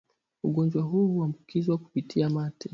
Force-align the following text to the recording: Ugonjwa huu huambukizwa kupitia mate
Ugonjwa 0.43 0.81
huu 0.83 1.07
huambukizwa 1.07 1.77
kupitia 1.77 2.29
mate 2.29 2.69